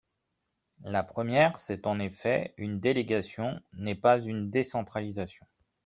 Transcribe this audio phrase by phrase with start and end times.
[0.83, 5.45] La première, c’est qu’en effet, une délégation n’est pas une décentralisation.